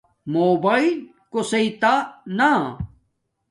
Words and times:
موباݵل 0.31 0.95
کوسݵ 1.31 1.65
تانا 1.81 2.51